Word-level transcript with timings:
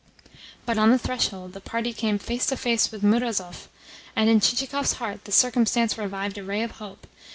But 0.65 0.79
on 0.79 0.89
the 0.89 0.97
threshold 0.97 1.53
the 1.53 1.61
party 1.61 1.93
came 1.93 2.17
face 2.17 2.47
to 2.47 2.57
face 2.57 2.89
with 2.91 3.03
Murazov, 3.03 3.67
and 4.15 4.31
in 4.31 4.39
Chichikov's 4.39 4.93
heart 4.93 5.25
the 5.25 5.31
circumstance 5.31 5.95
revived 5.95 6.39
a 6.39 6.43
ray 6.43 6.63
of 6.63 6.71
hope. 6.81 7.05